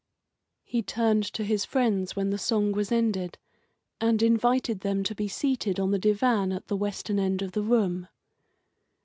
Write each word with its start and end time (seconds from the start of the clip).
He 0.63 0.81
turned 0.81 1.25
to 1.25 1.43
his 1.43 1.63
friends 1.63 2.15
when 2.15 2.31
the 2.31 2.39
song 2.39 2.71
was 2.71 2.91
ended, 2.91 3.37
and 3.99 4.23
invited 4.23 4.79
them 4.79 5.03
to 5.03 5.13
be 5.13 5.27
seated 5.27 5.79
on 5.79 5.91
the 5.91 5.99
divan 5.99 6.51
at 6.51 6.69
the 6.69 6.75
western 6.75 7.19
end 7.19 7.43
of 7.43 7.51
the 7.51 7.61
room. 7.61 8.07